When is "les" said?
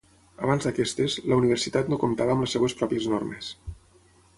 2.47-2.59